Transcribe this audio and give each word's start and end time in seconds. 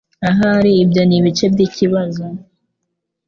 Ahari 0.29 0.71
ibyo 0.83 1.01
nibice 1.05 1.45
byikibazo 1.53 2.23